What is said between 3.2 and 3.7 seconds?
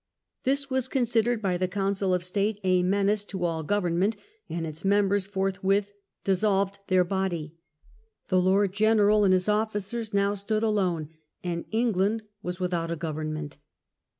to all